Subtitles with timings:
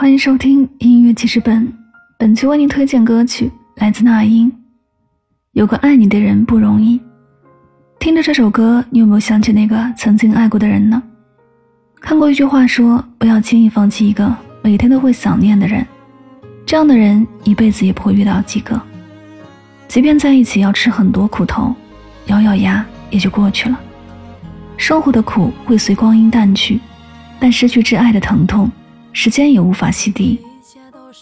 [0.00, 1.70] 欢迎收听音乐记事本，
[2.16, 4.50] 本期为您推荐歌曲来自那英。
[5.52, 6.98] 有个爱你的人不容易。
[7.98, 11.02] 听着这首歌，你有没有想起那个曾经爱过的人呢？
[12.00, 15.86] 看过一句话说，不要轻易放弃一个每天都会想念的人，
[16.64, 18.80] 这样的人一辈子也不会遇到几个。
[19.86, 21.76] 即便在一起要吃很多苦头，
[22.28, 23.78] 咬咬牙也就过去了。
[24.78, 26.80] 生活的苦会随光阴淡去，
[27.38, 28.70] 但失去挚爱的疼痛。
[29.12, 30.38] 时间也无法洗涤，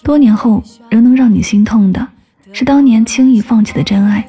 [0.03, 2.07] 多年后仍能让你心痛的，
[2.53, 4.27] 是当年轻易放弃的真爱。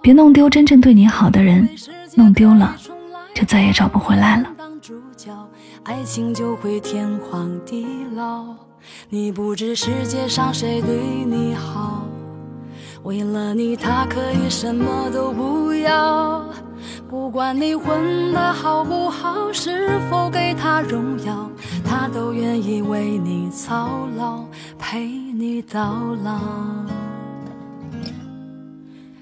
[0.00, 1.68] 别弄丢真正对你好的人，
[2.14, 2.76] 弄丢了，
[3.34, 4.48] 就再也找不回来了。
[4.56, 5.30] 当主角
[5.82, 8.44] 爱情就会天荒地老，
[9.08, 12.06] 你不知世界上谁对你好，
[13.02, 16.44] 为了你他可以什么都不要。
[17.08, 21.48] 不管你混的好不好，是否给他荣耀，
[21.96, 24.42] 他都愿意为你操劳，
[24.80, 26.40] 陪你到老。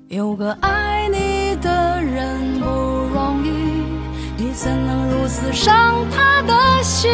[0.09, 2.67] 有个爱你的人不
[3.12, 3.51] 容易，
[4.39, 7.11] 你怎能如此伤他的心？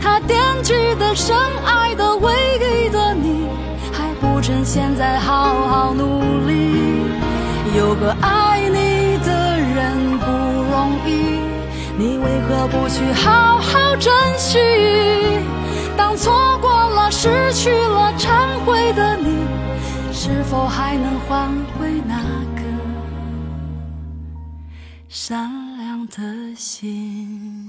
[0.00, 1.36] 他惦记的、深
[1.66, 3.48] 爱的、唯一的你，
[3.92, 7.04] 还不趁现在好好努力。
[7.76, 8.91] 有个爱你。
[11.98, 14.58] 你为何不去好好珍惜？
[15.96, 19.46] 当错过了、失去了、忏悔的你，
[20.12, 21.48] 是否还能换
[21.78, 22.16] 回那
[22.56, 22.62] 颗
[25.08, 27.68] 善良的心？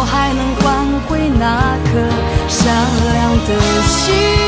[0.00, 2.00] 我还能换回那颗
[2.48, 2.74] 善
[3.12, 4.39] 良的心？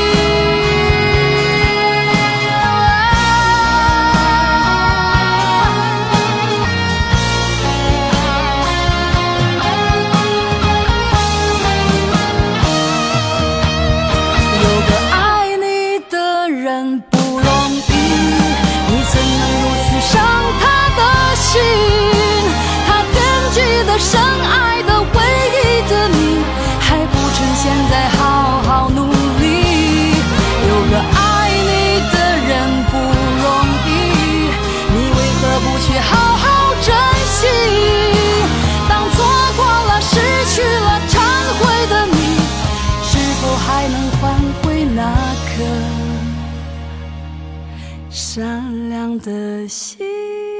[48.13, 50.52] 善良的心。